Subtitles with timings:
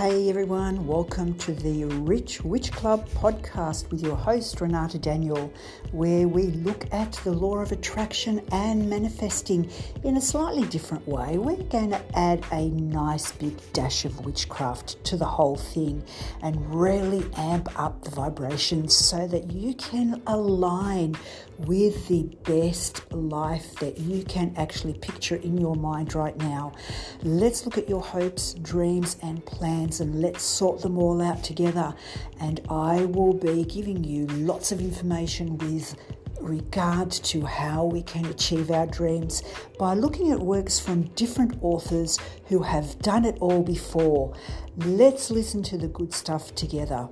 [0.00, 5.52] Hey everyone, welcome to the Rich Witch Club podcast with your host Renata Daniel,
[5.92, 9.70] where we look at the law of attraction and manifesting
[10.02, 11.36] in a slightly different way.
[11.36, 16.02] We're going to add a nice big dash of witchcraft to the whole thing
[16.40, 21.14] and really amp up the vibrations so that you can align
[21.58, 26.72] with the best life that you can actually picture in your mind right now.
[27.22, 31.92] Let's look at your hopes, dreams, and plans and let's sort them all out together.
[32.38, 35.96] And I will be giving you lots of information with
[36.40, 39.42] regard to how we can achieve our dreams
[39.78, 44.34] by looking at works from different authors who have done it all before.
[44.76, 47.08] Let's listen to the good stuff together.